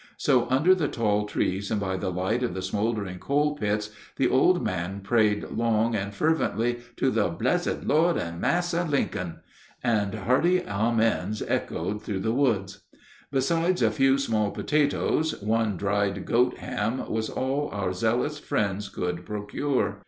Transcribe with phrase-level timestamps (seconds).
[0.17, 4.29] So under the tall trees and by the light of the smoldering coal pits the
[4.29, 9.41] old man prayed long and fervently to the "bressed Lord and Massa Lincoln,"
[9.83, 12.79] and hearty amens echoed through the woods.
[13.31, 19.23] Besides a few small potatoes, one dried goat ham was all our zealous friends could
[19.23, 19.99] procure.